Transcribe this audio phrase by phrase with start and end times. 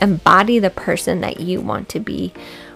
[0.00, 2.32] embody the person that you want to be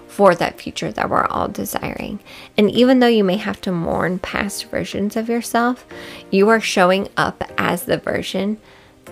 [0.08, 2.20] for that future that we're all desiring.
[2.58, 5.86] And even though you may have to mourn past versions of yourself,
[6.30, 8.58] you are showing up as the version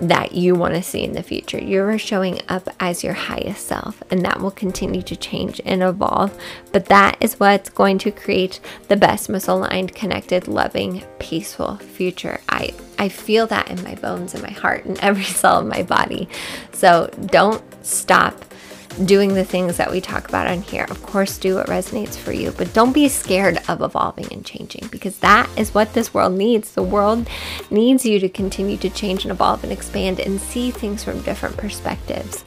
[0.01, 1.59] that you want to see in the future.
[1.59, 6.37] You're showing up as your highest self, and that will continue to change and evolve.
[6.71, 12.39] But that is what's going to create the best, most aligned, connected, loving, peaceful future.
[12.47, 15.83] I, I feel that in my bones, in my heart, in every cell of my
[15.83, 16.29] body.
[16.79, 18.45] So don't stop
[19.03, 20.85] doing the things that we talk about on here.
[20.89, 24.87] Of course, do what resonates for you, but don't be scared of evolving and changing
[24.87, 26.71] because that is what this world needs.
[26.71, 27.27] The world
[27.69, 31.57] needs you to continue to change and evolve and expand and see things from different
[31.57, 32.45] perspectives.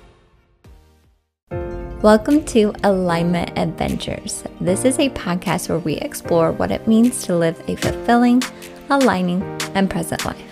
[2.00, 4.44] Welcome to Alignment Adventures.
[4.62, 8.42] This is a podcast where we explore what it means to live a fulfilling,
[8.88, 9.42] aligning,
[9.74, 10.51] and present life.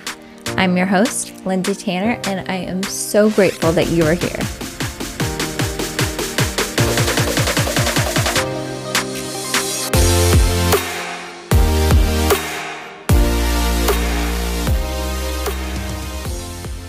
[0.60, 4.69] I'm your host, Lindsay Tanner, and I am so grateful that you are here.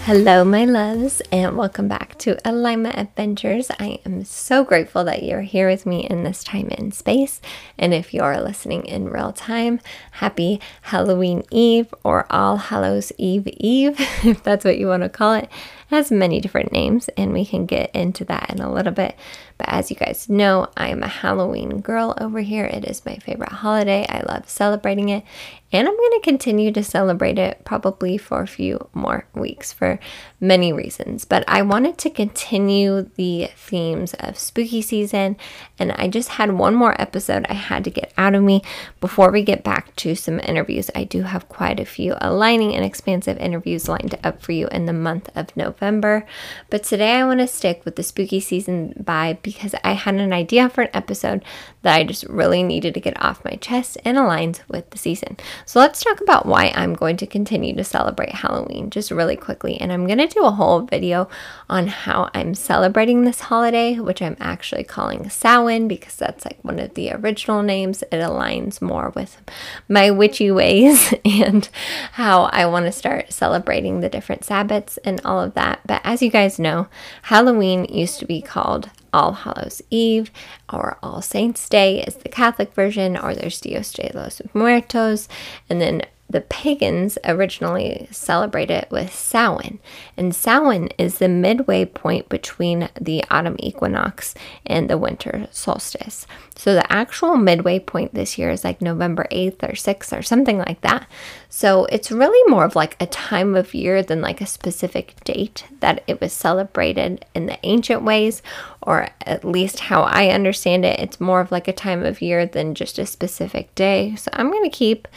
[0.05, 3.69] Hello, my loves, and welcome back to Alignment Adventures.
[3.80, 7.39] I am so grateful that you're here with me in this time and space.
[7.77, 9.80] And if you're listening in real time,
[10.13, 15.35] happy Halloween Eve or All Hallows Eve Eve, if that's what you want to call
[15.35, 15.43] it.
[15.43, 15.49] it
[15.89, 19.15] has many different names, and we can get into that in a little bit.
[19.62, 22.66] But as you guys know, I am a Halloween girl over here.
[22.66, 24.08] It is my favorite holiday.
[24.09, 25.23] I love celebrating it,
[25.72, 30.00] and I'm going to continue to celebrate it probably for a few more weeks for
[30.39, 31.23] many reasons.
[31.23, 35.38] But I wanted to continue the themes of spooky season.
[35.80, 38.64] And I just had one more episode I had to get out of me
[39.00, 40.89] before we get back to some interviews.
[40.94, 44.88] I do have quite a few aligning and expansive interviews lined up for you in
[44.88, 46.26] the month of November.
[46.70, 50.33] But today I want to stick with the spooky season vibe because I had an
[50.33, 51.44] idea for an episode
[51.81, 55.38] that I just really needed to get off my chest and aligns with the season.
[55.66, 59.80] So let's talk about why I'm going to continue to celebrate Halloween just really quickly.
[59.80, 61.27] And I'm going to do a whole video
[61.70, 66.80] on how I'm celebrating this holiday, which I'm actually calling Samhain because that's like one
[66.80, 68.03] of the original names.
[68.03, 69.42] It aligns more with
[69.87, 71.67] my witchy ways and
[72.14, 75.81] how I want to start celebrating the different Sabbats and all of that.
[75.86, 76.87] But as you guys know,
[77.23, 80.32] Halloween used to be called all Hallows Eve
[80.72, 85.27] or All Saints Day is the Catholic version, or there's Dios de los Muertos,
[85.70, 89.80] and then the pagans originally celebrate it with Samhain,
[90.16, 94.33] and Samhain is the midway point between the autumn equinox
[94.66, 96.26] and the winter solstice.
[96.55, 100.58] So the actual midway point this year is like November 8th or 6th or something
[100.58, 101.05] like that.
[101.50, 105.66] So it's really more of like a time of year than like a specific date
[105.82, 108.42] that it was celebrated in the ancient ways,
[108.81, 110.99] or at least how I understand it.
[110.99, 114.15] It's more of like a time of year than just a specific day.
[114.15, 115.08] So I'm going to keep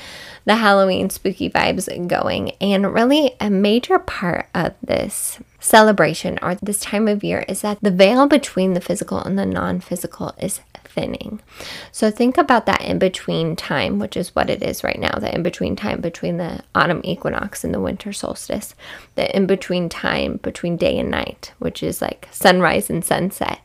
[0.44, 2.50] the Halloween spooky vibes going.
[2.60, 7.78] And really, a major part of this celebration or this time of year is that
[7.80, 11.40] the veil between the physical and the non physical is thinning.
[11.90, 15.34] So think about that in between time, which is what it is right now the
[15.34, 18.74] in between time between the autumn equinox and the winter solstice,
[19.14, 23.60] the in between time between day and night, which is like sunrise and sunset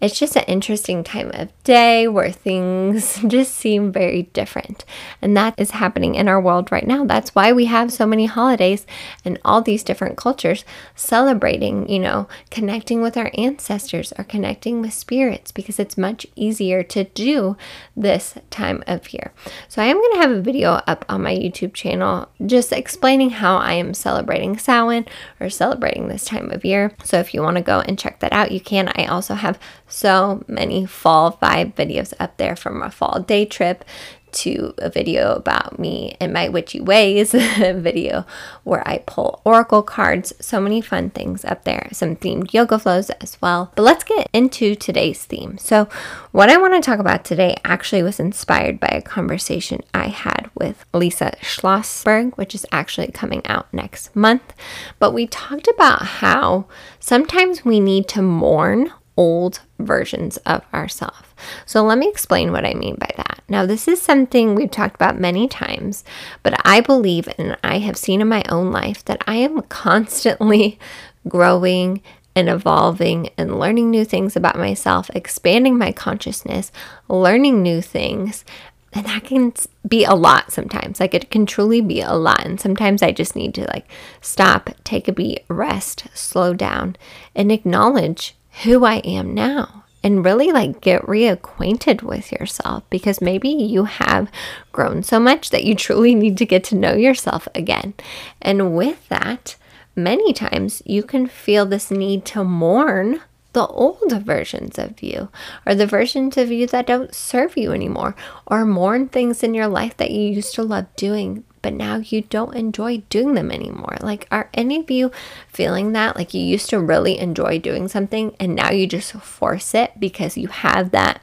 [0.00, 4.84] it's just an interesting time of day where things just seem very different.
[5.20, 7.04] And that is happening in our world right now.
[7.04, 8.86] That's why we have so many holidays
[9.24, 10.64] and all these different cultures
[10.94, 16.82] celebrating, you know, connecting with our ancestors or connecting with spirits because it's much easier
[16.84, 17.56] to do
[17.96, 19.32] this time of year.
[19.68, 23.30] So I am going to have a video up on my YouTube channel just explaining
[23.30, 25.06] how I am celebrating Samhain
[25.40, 26.94] or celebrating this time of year.
[27.02, 28.92] So if you want to go and check that out, you can.
[28.94, 29.58] I also have
[29.88, 33.84] so many fall vibe videos up there from a fall day trip
[34.30, 38.24] to a video about me and my witchy ways, a video
[38.64, 43.10] where I pull oracle cards, so many fun things up there, some themed yoga flows
[43.10, 43.72] as well.
[43.74, 45.58] But let's get into today's theme.
[45.58, 45.88] So,
[46.32, 50.50] what I want to talk about today actually was inspired by a conversation I had
[50.54, 54.54] with Lisa Schlossberg, which is actually coming out next month.
[54.98, 56.66] But we talked about how
[57.00, 61.28] sometimes we need to mourn old versions of ourselves.
[61.66, 63.42] So, let me explain what I mean by that.
[63.48, 66.04] Now, this is something we've talked about many times,
[66.42, 70.78] but I believe and I have seen in my own life that I am constantly
[71.28, 72.00] growing
[72.36, 76.70] and evolving and learning new things about myself, expanding my consciousness,
[77.08, 78.44] learning new things.
[78.92, 79.52] And that can
[79.86, 81.00] be a lot sometimes.
[81.00, 82.44] Like it can truly be a lot.
[82.44, 83.90] And sometimes I just need to like
[84.20, 86.94] stop, take a beat, rest, slow down,
[87.34, 93.48] and acknowledge who I am now and really like get reacquainted with yourself because maybe
[93.48, 94.30] you have
[94.72, 97.94] grown so much that you truly need to get to know yourself again.
[98.40, 99.56] And with that,
[99.96, 103.20] many times you can feel this need to mourn
[103.54, 105.28] the old versions of you
[105.66, 108.14] or the versions of you that don't serve you anymore
[108.46, 112.22] or mourn things in your life that you used to love doing but now you
[112.22, 113.98] don't enjoy doing them anymore.
[114.00, 115.12] Like, are any of you
[115.48, 116.16] feeling that?
[116.16, 120.38] Like, you used to really enjoy doing something and now you just force it because
[120.38, 121.20] you have that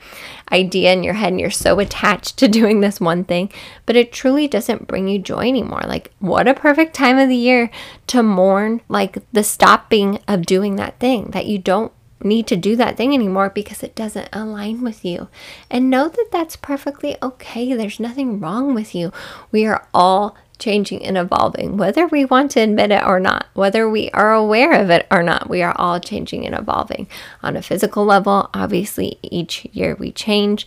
[0.51, 3.51] idea in your head and you're so attached to doing this one thing,
[3.88, 5.81] but it truly doesn't bring you joy anymore.
[5.88, 7.71] Like, what a perfect time of the year
[8.06, 11.91] to mourn, like, the stopping of doing that thing that you don't
[12.23, 15.27] need to do that thing anymore because it doesn't align with you.
[15.69, 17.73] And know that that's perfectly okay.
[17.73, 19.12] There's nothing wrong with you.
[19.51, 23.89] We are all changing and evolving, whether we want to admit it or not, whether
[23.89, 25.50] we are aware of it or not.
[25.50, 27.07] We are all changing and evolving
[27.44, 28.50] on a physical level.
[28.53, 30.65] Obviously, each year we change,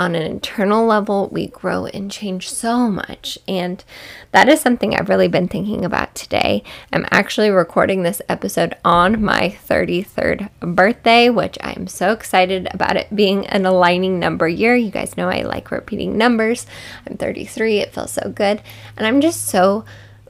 [0.00, 3.38] on an internal level, we grow and change so much.
[3.46, 3.84] And
[4.32, 6.62] that is something I've really been thinking about today.
[6.90, 13.14] I'm actually recording this episode on my 33rd birthday, which I'm so excited about it
[13.14, 14.74] being an aligning number year.
[14.74, 16.66] You guys know I like repeating numbers.
[17.06, 18.62] I'm 33, it feels so good.
[18.96, 19.84] And I'm just so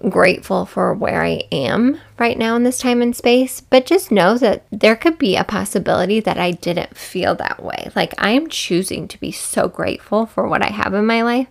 [0.09, 4.39] grateful for where I am right now in this time and space, but just know
[4.39, 7.91] that there could be a possibility that I didn't feel that way.
[7.95, 11.49] Like I am choosing to be so grateful for what I have in my life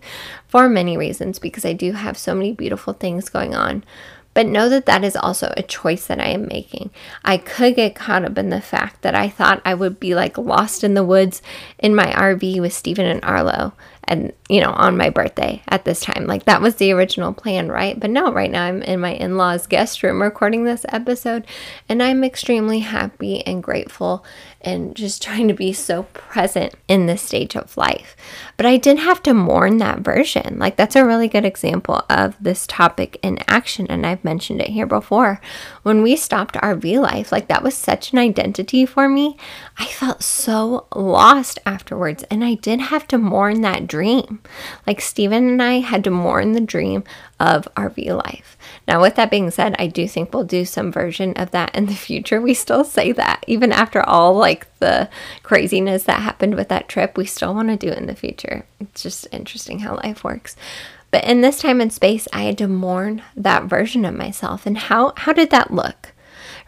[0.48, 3.84] for many reasons because I do have so many beautiful things going on.
[4.32, 6.90] But know that that is also a choice that I am making.
[7.24, 10.38] I could get caught up in the fact that I thought I would be like
[10.38, 11.42] lost in the woods
[11.80, 13.74] in my RV with Stephen and Arlo
[14.04, 16.26] and you know on my birthday at this time.
[16.26, 17.98] Like that was the original plan right?
[17.98, 21.46] But no right now i'm in my in-laws guest room recording this episode
[21.88, 24.24] and i'm extremely happy and grateful
[24.62, 28.16] and just trying to be so present in this stage of life.
[28.56, 30.58] But i didn't have to mourn that version.
[30.58, 34.68] Like that's a really good example of this topic in action and i've mentioned it
[34.68, 35.40] here before.
[35.82, 39.36] When we stopped rv life like that was such an identity for me.
[39.78, 44.40] I felt so lost afterwards and i did have to mourn that dream.
[44.86, 47.04] Like Stephen and I had to mourn the dream
[47.38, 48.56] of RV life.
[48.86, 51.86] Now, with that being said, I do think we'll do some version of that in
[51.86, 52.40] the future.
[52.40, 55.10] We still say that, even after all like the
[55.42, 58.64] craziness that happened with that trip, we still want to do it in the future.
[58.78, 60.56] It's just interesting how life works.
[61.10, 64.64] But in this time and space, I had to mourn that version of myself.
[64.64, 66.12] And how how did that look?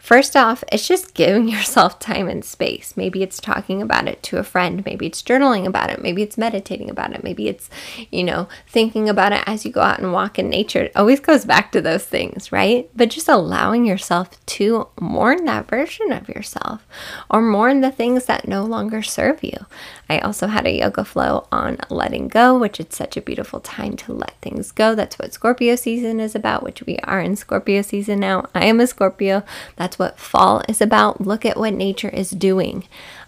[0.03, 2.97] First off, it's just giving yourself time and space.
[2.97, 4.85] Maybe it's talking about it to a friend.
[4.85, 6.03] Maybe it's journaling about it.
[6.03, 7.23] Maybe it's meditating about it.
[7.23, 7.71] Maybe it's,
[8.11, 10.83] you know, thinking about it as you go out and walk in nature.
[10.83, 12.91] It always goes back to those things, right?
[12.97, 16.85] But just allowing yourself to mourn that version of yourself
[17.31, 19.67] or mourn the things that no longer serve you.
[20.13, 23.97] I also had a yoga flow on letting go, which is such a beautiful time
[23.97, 24.95] to let things go.
[24.95, 28.45] That's what Scorpio season is about, which we are in Scorpio season now.
[28.55, 29.43] I am a Scorpio.
[29.77, 31.23] That's what fall is about.
[31.23, 32.85] Look at what nature is doing.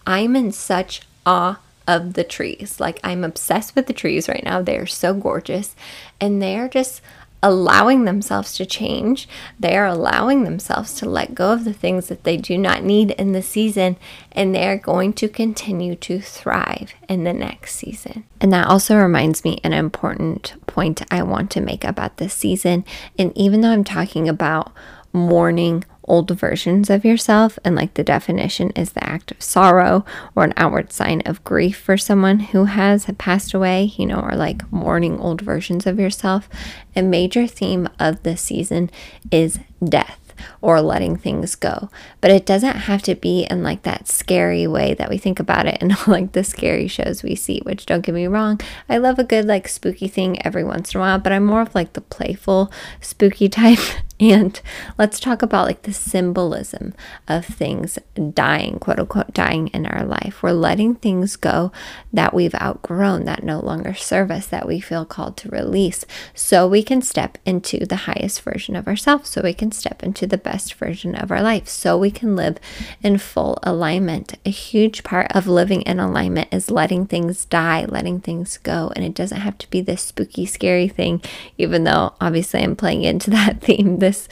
[0.06, 1.58] I'm in such awe
[1.88, 2.78] of the trees.
[2.78, 4.60] Like, I'm obsessed with the trees right now.
[4.60, 5.74] They are so gorgeous.
[6.20, 7.00] And they're just
[7.44, 9.28] allowing themselves to change.
[9.60, 13.10] They are allowing themselves to let go of the things that they do not need
[13.12, 13.98] in the season,
[14.32, 18.24] and they are going to continue to thrive in the next season.
[18.40, 22.82] And that also reminds me an important point I want to make about this season.
[23.18, 24.72] And even though I'm talking about
[25.12, 27.58] mourning old versions of yourself.
[27.64, 31.78] And like the definition is the act of sorrow or an outward sign of grief
[31.78, 36.48] for someone who has passed away, you know, or like mourning old versions of yourself.
[36.96, 38.90] A major theme of this season
[39.30, 40.24] is death
[40.60, 41.90] or letting things go.
[42.20, 45.66] But it doesn't have to be in like that scary way that we think about
[45.66, 49.18] it in like the scary shows we see, which don't get me wrong, I love
[49.18, 51.92] a good like spooky thing every once in a while, but I'm more of like
[51.92, 53.78] the playful spooky type.
[54.20, 54.60] And
[54.96, 56.94] let's talk about like the symbolism
[57.26, 57.98] of things
[58.32, 60.42] dying, quote unquote, dying in our life.
[60.42, 61.72] We're letting things go
[62.12, 66.68] that we've outgrown, that no longer serve us, that we feel called to release, so
[66.68, 70.38] we can step into the highest version of ourselves, so we can step into the
[70.38, 72.58] best version of our life, so we can live
[73.02, 74.34] in full alignment.
[74.46, 78.92] A huge part of living in alignment is letting things die, letting things go.
[78.94, 81.20] And it doesn't have to be this spooky, scary thing,
[81.58, 84.28] even though obviously I'm playing into that theme this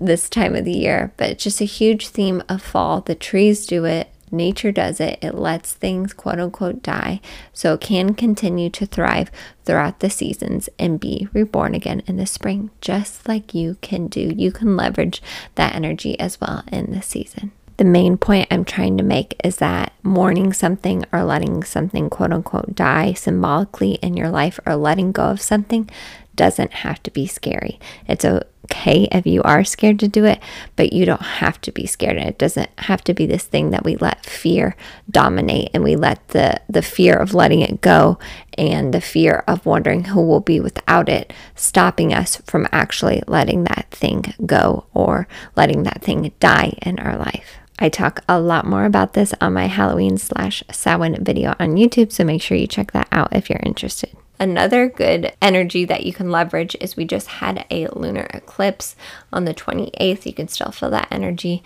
[0.00, 1.12] this time of the year.
[1.16, 3.00] But it's just a huge theme of fall.
[3.00, 4.08] The trees do it.
[4.34, 5.18] Nature does it.
[5.20, 7.20] It lets things quote unquote die
[7.52, 9.30] so it can continue to thrive
[9.64, 14.32] throughout the seasons and be reborn again in the spring, just like you can do.
[14.34, 15.22] You can leverage
[15.56, 17.52] that energy as well in the season.
[17.78, 22.32] the main point I'm trying to make is that mourning something or letting something quote
[22.32, 25.90] unquote die symbolically in your life or letting go of something
[26.36, 27.78] doesn't have to be scary.
[28.06, 30.40] It's okay if you are scared to do it,
[30.76, 32.16] but you don't have to be scared.
[32.16, 34.76] And it doesn't have to be this thing that we let fear
[35.10, 38.18] dominate and we let the, the fear of letting it go
[38.56, 43.64] and the fear of wondering who will be without it stopping us from actually letting
[43.64, 47.58] that thing go or letting that thing die in our life.
[47.78, 52.12] I talk a lot more about this on my Halloween slash Samhain video on YouTube,
[52.12, 54.10] so make sure you check that out if you're interested.
[54.42, 58.96] Another good energy that you can leverage is we just had a lunar eclipse
[59.32, 60.26] on the 28th.
[60.26, 61.62] You can still feel that energy.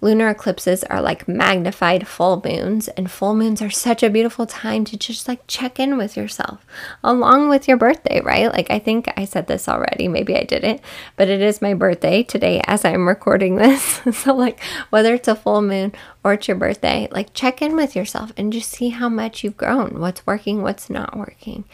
[0.00, 4.84] Lunar eclipses are like magnified full moons, and full moons are such a beautiful time
[4.84, 6.64] to just like check in with yourself
[7.02, 8.52] along with your birthday, right?
[8.52, 10.80] Like, I think I said this already, maybe I didn't,
[11.16, 14.00] but it is my birthday today as I'm recording this.
[14.12, 14.60] so, like,
[14.90, 15.92] whether it's a full moon
[16.24, 19.56] or it's your birthday, like, check in with yourself and just see how much you've
[19.56, 21.64] grown, what's working, what's not working.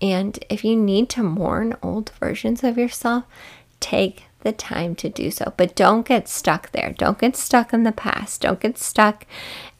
[0.00, 3.24] And if you need to mourn old versions of yourself,
[3.80, 5.52] take the time to do so.
[5.56, 6.94] But don't get stuck there.
[6.96, 8.42] Don't get stuck in the past.
[8.42, 9.26] Don't get stuck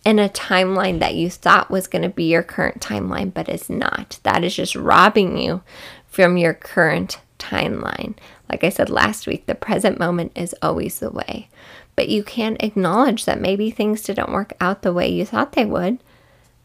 [0.04, 3.70] in a timeline that you thought was going to be your current timeline, but is
[3.70, 4.18] not.
[4.22, 5.62] That is just robbing you
[6.06, 8.14] from your current timeline.
[8.48, 11.48] Like I said last week, the present moment is always the way.
[11.94, 15.64] But you can acknowledge that maybe things didn't work out the way you thought they
[15.64, 15.98] would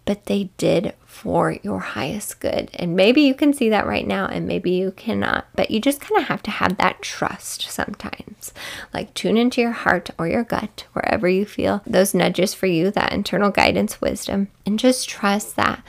[0.08, 2.72] but they did for your highest good.
[2.74, 6.00] And maybe you can see that right now, and maybe you cannot, but you just
[6.00, 8.54] kind of have to have that trust sometimes.
[8.94, 12.90] Like tune into your heart or your gut, wherever you feel those nudges for you,
[12.92, 15.84] that internal guidance, wisdom, and just trust that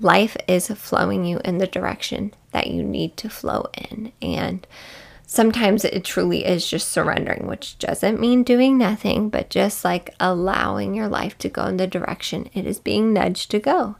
[0.00, 4.12] life is flowing you in the direction that you need to flow in.
[4.20, 4.66] And
[5.32, 10.92] sometimes it truly is just surrendering, which doesn't mean doing nothing, but just like allowing
[10.92, 13.96] your life to go in the direction it is being nudged to go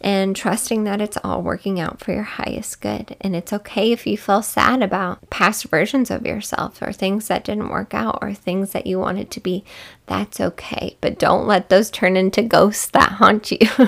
[0.00, 3.16] and trusting that it's all working out for your highest good.
[3.20, 7.44] And it's okay if you feel sad about past versions of yourself or things that
[7.44, 9.64] didn't work out or things that you wanted to be.
[10.06, 10.96] That's okay.
[11.00, 13.58] But don't let those turn into ghosts that haunt you.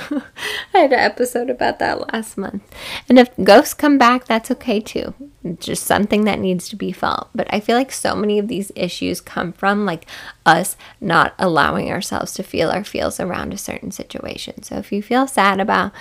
[0.74, 2.62] I had an episode about that last month.
[3.08, 5.14] And if ghosts come back, that's okay too.
[5.42, 7.30] It's just something that needs to be felt.
[7.34, 10.06] But I feel like so many of these issues come from like
[10.46, 14.62] us not allowing ourselves to feel our feels around a certain situation.
[14.62, 15.92] So if you feel sad about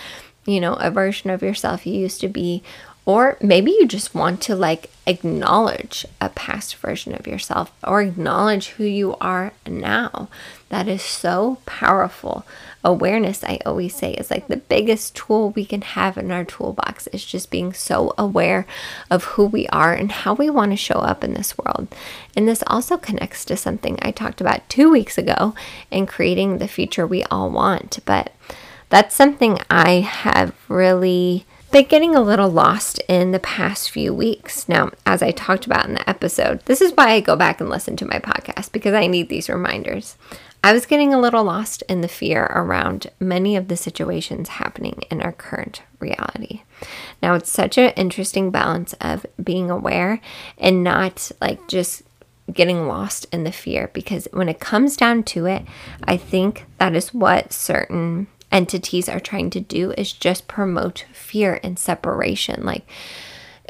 [0.45, 2.63] you know, a version of yourself you used to be.
[3.03, 8.69] Or maybe you just want to like acknowledge a past version of yourself or acknowledge
[8.69, 10.29] who you are now.
[10.69, 12.45] That is so powerful.
[12.83, 17.07] Awareness, I always say, is like the biggest tool we can have in our toolbox,
[17.07, 18.67] is just being so aware
[19.09, 21.87] of who we are and how we want to show up in this world.
[22.37, 25.55] And this also connects to something I talked about two weeks ago
[25.89, 27.99] in creating the future we all want.
[28.05, 28.31] But
[28.91, 34.67] that's something I have really been getting a little lost in the past few weeks.
[34.67, 37.69] Now, as I talked about in the episode, this is why I go back and
[37.69, 40.17] listen to my podcast because I need these reminders.
[40.61, 45.03] I was getting a little lost in the fear around many of the situations happening
[45.09, 46.63] in our current reality.
[47.23, 50.19] Now, it's such an interesting balance of being aware
[50.57, 52.03] and not like just
[52.51, 55.63] getting lost in the fear because when it comes down to it,
[56.03, 61.59] I think that is what certain entities are trying to do is just promote fear
[61.63, 62.63] and separation.
[62.65, 62.87] Like,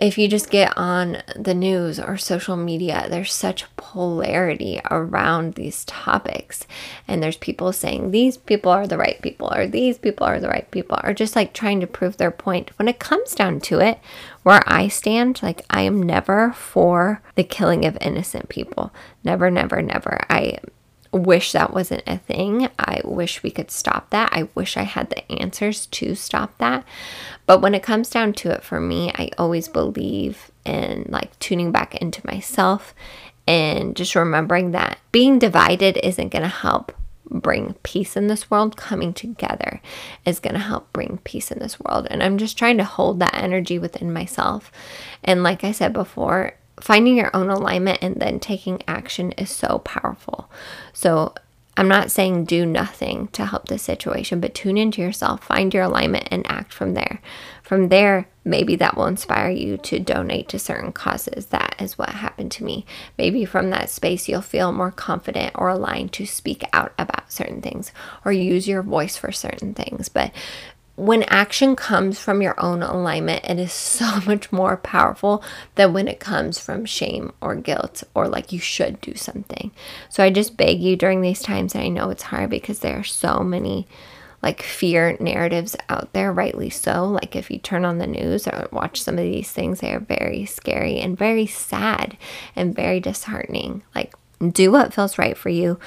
[0.01, 5.85] if you just get on the news or social media, there's such polarity around these
[5.85, 6.65] topics.
[7.07, 10.49] And there's people saying these people are the right people, or these people are the
[10.49, 12.71] right people, or just like trying to prove their point.
[12.79, 13.99] When it comes down to it,
[14.41, 18.91] where I stand, like I am never for the killing of innocent people.
[19.23, 20.19] Never, never, never.
[20.31, 20.57] I
[21.11, 22.69] wish that wasn't a thing.
[22.79, 24.29] I wish we could stop that.
[24.31, 26.85] I wish I had the answers to stop that.
[27.45, 31.71] But when it comes down to it for me, I always believe in like tuning
[31.71, 32.93] back into myself
[33.47, 36.93] and just remembering that being divided isn't going to help
[37.25, 38.77] bring peace in this world.
[38.77, 39.81] Coming together
[40.25, 42.07] is going to help bring peace in this world.
[42.09, 44.71] And I'm just trying to hold that energy within myself.
[45.23, 49.79] And like I said before, finding your own alignment and then taking action is so
[49.79, 50.49] powerful.
[50.93, 51.33] So,
[51.77, 55.83] I'm not saying do nothing to help the situation, but tune into yourself, find your
[55.83, 57.21] alignment, and act from there.
[57.63, 61.45] From there, maybe that will inspire you to donate to certain causes.
[61.47, 62.85] That is what happened to me.
[63.17, 67.61] Maybe from that space, you'll feel more confident or aligned to speak out about certain
[67.61, 67.93] things
[68.25, 70.09] or use your voice for certain things.
[70.09, 70.33] But
[71.01, 75.43] when action comes from your own alignment, it is so much more powerful
[75.73, 79.71] than when it comes from shame or guilt or like you should do something.
[80.09, 82.99] So I just beg you during these times, and I know it's hard because there
[82.99, 83.87] are so many
[84.43, 87.05] like fear narratives out there, rightly so.
[87.05, 89.99] Like if you turn on the news or watch some of these things, they are
[89.99, 92.15] very scary and very sad
[92.55, 93.81] and very disheartening.
[93.95, 94.13] Like
[94.51, 95.79] do what feels right for you.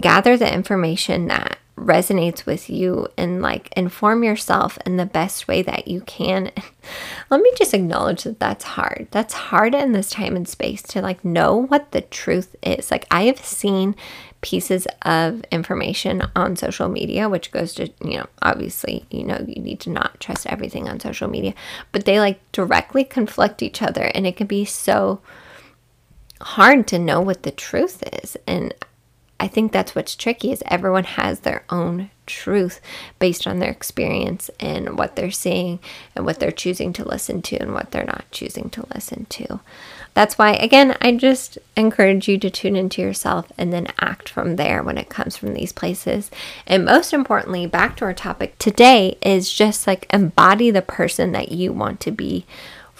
[0.00, 5.60] Gather the information that resonates with you and like inform yourself in the best way
[5.62, 6.52] that you can.
[7.30, 9.08] Let me just acknowledge that that's hard.
[9.10, 12.90] That's hard in this time and space to like know what the truth is.
[12.90, 13.96] Like I have seen
[14.40, 19.60] pieces of information on social media, which goes to, you know, obviously, you know, you
[19.60, 21.54] need to not trust everything on social media,
[21.92, 25.20] but they like directly conflict each other and it can be so
[26.40, 28.36] hard to know what the truth is.
[28.46, 28.74] And
[29.40, 32.80] I think that's what's tricky is everyone has their own truth
[33.18, 35.80] based on their experience and what they're seeing
[36.14, 39.60] and what they're choosing to listen to and what they're not choosing to listen to.
[40.14, 44.56] That's why again, I just encourage you to tune into yourself and then act from
[44.56, 46.30] there when it comes from these places.
[46.66, 51.50] And most importantly, back to our topic today is just like embody the person that
[51.50, 52.46] you want to be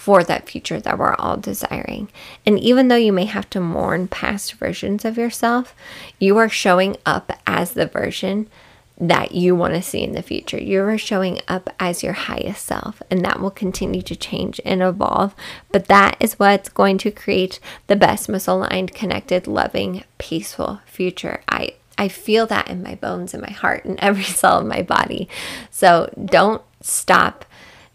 [0.05, 2.07] for that future that we're all desiring.
[2.45, 5.73] And even though you may have to mourn past versions of yourself,
[6.19, 8.47] you are showing up as the version
[8.99, 10.61] that you want to see in the future.
[10.61, 14.83] You are showing up as your highest self, and that will continue to change and
[14.83, 15.33] evolve.
[15.71, 21.41] But that is what's going to create the best, most aligned, connected, loving, peaceful future.
[21.49, 24.83] I I feel that in my bones, in my heart, in every cell of my
[24.83, 25.27] body.
[25.71, 27.43] So don't stop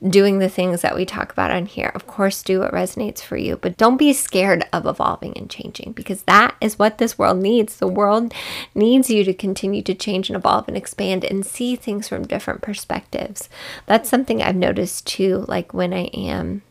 [0.08, 1.92] doing the things that we talk about on here.
[1.94, 5.92] Of course, do what resonates for you, but don't be scared of evolving and changing
[5.92, 7.76] because that is what this world needs.
[7.76, 8.32] The world
[8.74, 12.62] needs you to continue to change and evolve and expand and see things from different
[12.62, 13.48] perspectives.
[13.86, 16.62] That's something I've noticed too, like when I am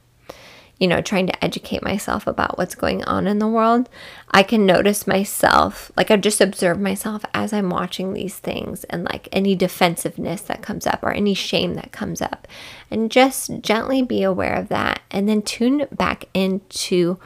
[0.80, 3.90] you know, trying to educate myself about what's going on in the world,
[4.32, 9.04] I can notice myself, like I just observe myself as I'm watching these things and
[9.04, 12.48] like any defensiveness that comes up or any shame that comes up.
[12.90, 17.20] And just gently be aware of that and then tune back into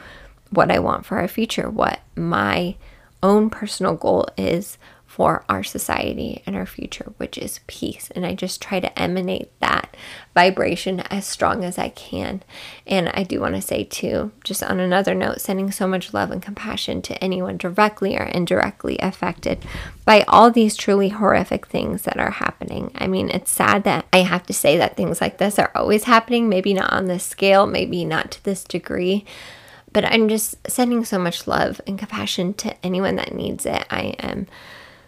[0.50, 2.74] what I want for our future, what my
[3.22, 4.78] own personal goal is
[5.14, 8.10] for our society and our future, which is peace.
[8.16, 9.96] And I just try to emanate that
[10.34, 12.42] vibration as strong as I can.
[12.84, 16.32] And I do want to say, too, just on another note, sending so much love
[16.32, 19.64] and compassion to anyone directly or indirectly affected
[20.04, 22.90] by all these truly horrific things that are happening.
[22.96, 26.04] I mean, it's sad that I have to say that things like this are always
[26.04, 29.24] happening, maybe not on this scale, maybe not to this degree
[29.92, 33.86] but I'm just sending so much love and compassion to anyone that needs it.
[33.90, 34.48] I am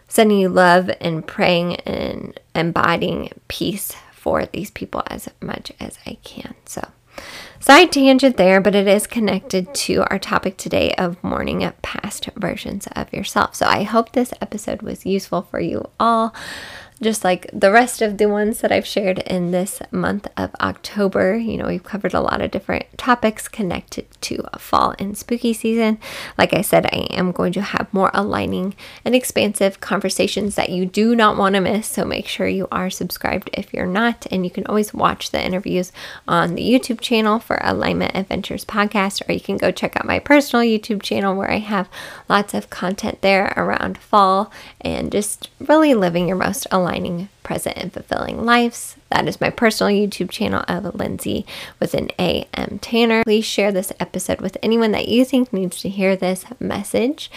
[0.09, 6.19] sending you love and praying and embodying peace for these people as much as I
[6.25, 6.55] can.
[6.65, 6.89] So,
[7.61, 12.89] side tangent there, but it is connected to our topic today of mourning past versions
[12.97, 13.55] of yourself.
[13.55, 16.35] So, I hope this episode was useful for you all
[17.03, 21.37] just like the rest of the ones that I've shared in this month of October.
[21.37, 25.99] You know, we've covered a lot of different topics connected to fall and spooky season.
[26.39, 30.87] Like I said, I am going to have more aligning and expansive conversations that you
[30.87, 31.87] do not want to miss.
[31.87, 34.27] So make sure you are subscribed if you're not.
[34.31, 35.93] And you can always watch the interviews
[36.27, 40.19] on the YouTube channel for Alignment Adventures podcast, or you can go check out my
[40.19, 41.91] personal YouTube channel where I have
[42.27, 47.77] lots of content there around fall and just really living your most aligned aligning, present,
[47.77, 48.97] and fulfilling lives.
[49.11, 51.45] That is my personal YouTube channel of Lindsay
[51.81, 52.79] with an A.M.
[52.81, 53.25] Tanner.
[53.25, 57.31] Please share this episode with anyone that you think needs to hear this message.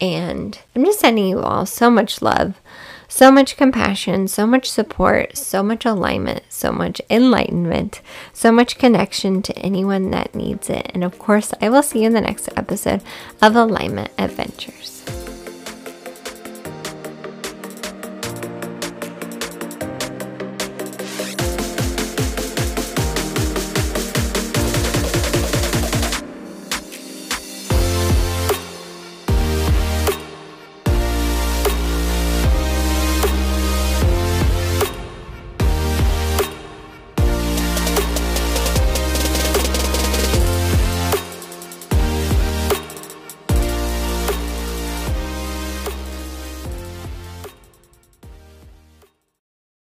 [0.00, 2.60] And I'm just sending you all so much love,
[3.08, 8.00] so much compassion, so much support, so much alignment, so much enlightenment,
[8.32, 10.90] so much connection to anyone that needs it.
[10.94, 13.02] And of course, I will see you in the next episode
[13.40, 15.04] of Alignment Adventures.